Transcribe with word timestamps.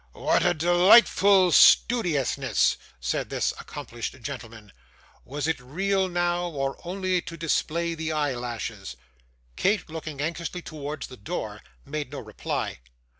'What 0.13 0.43
a 0.43 0.55
delightful 0.55 1.51
studiousness!' 1.51 2.75
said 2.99 3.29
this 3.29 3.53
accomplished 3.59 4.19
gentleman. 4.23 4.71
'Was 5.25 5.47
it 5.47 5.59
real, 5.59 6.09
now, 6.09 6.47
or 6.49 6.79
only 6.83 7.21
to 7.21 7.37
display 7.37 7.93
the 7.93 8.11
eyelashes?' 8.11 8.95
Kate, 9.55 9.87
looking 9.91 10.19
anxiously 10.19 10.63
towards 10.63 11.05
the 11.05 11.17
door, 11.17 11.61
made 11.85 12.11
no 12.11 12.17
reply. 12.19 12.79